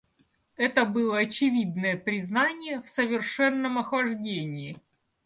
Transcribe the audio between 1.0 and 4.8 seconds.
очевидное признание в совершенном охлаждении.